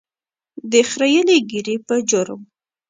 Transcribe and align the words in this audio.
د 0.71 0.73
خرییلې 0.91 1.37
ږیرې 1.49 1.75
په 1.87 1.95
جرم. 2.09 2.41